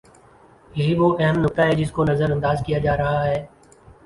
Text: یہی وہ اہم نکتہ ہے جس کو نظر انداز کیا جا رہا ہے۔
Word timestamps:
یہی 0.75 0.93
وہ 0.99 1.09
اہم 1.19 1.37
نکتہ 1.39 1.61
ہے 1.61 1.75
جس 1.75 1.91
کو 1.91 2.05
نظر 2.05 2.31
انداز 2.31 2.63
کیا 2.65 2.79
جا 2.79 2.97
رہا 2.97 3.23
ہے۔ 3.25 3.45